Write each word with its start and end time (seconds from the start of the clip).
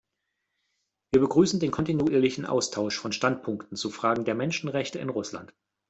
Wir 1.11 1.21
begrüßen 1.21 1.59
den 1.59 1.69
kontinuierlichen 1.69 2.47
Austausch 2.47 2.97
von 2.97 3.11
Standpunkten 3.11 3.77
zu 3.77 3.91
Fragen 3.91 4.25
der 4.25 4.33
Menschenrechte 4.33 4.97
in 4.97 5.09
Russland. 5.09 5.53